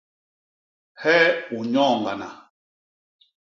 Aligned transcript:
Hee 1.01 1.29
u 1.55 1.57
nnyooñgana? 1.63 2.29